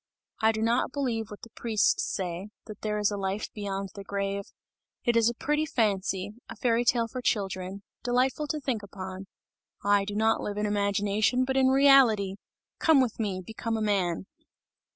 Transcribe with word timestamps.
I 0.41 0.51
do 0.51 0.63
not 0.63 0.91
believe 0.91 1.29
what 1.29 1.43
the 1.43 1.51
priests 1.51 2.01
say, 2.11 2.49
that 2.65 2.81
there 2.81 2.97
is 2.97 3.11
a 3.11 3.17
life 3.17 3.53
beyond 3.53 3.89
the 3.93 4.03
grave! 4.03 4.45
It 5.03 5.15
is 5.15 5.29
a 5.29 5.35
pretty 5.35 5.63
fancy, 5.67 6.31
a 6.49 6.55
fairy 6.55 6.83
tale 6.83 7.07
for 7.07 7.21
children, 7.21 7.83
delightful 8.03 8.47
to 8.47 8.59
think 8.59 8.81
upon. 8.81 9.27
I 9.83 10.05
do 10.05 10.15
not 10.15 10.41
live 10.41 10.57
in 10.57 10.65
imagination, 10.65 11.45
but 11.45 11.55
in 11.55 11.67
reality! 11.67 12.37
Come 12.79 12.99
with 12.99 13.19
me! 13.19 13.43
Become 13.45 13.77
a 13.77 13.81
man!" 13.83 14.25